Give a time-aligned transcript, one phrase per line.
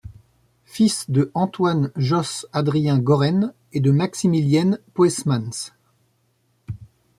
[0.65, 5.69] Fils de Antoine Josse Adrien Gorren et de Maximilienne Poesmans.